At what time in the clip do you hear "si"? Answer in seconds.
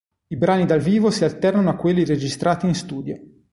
1.11-1.25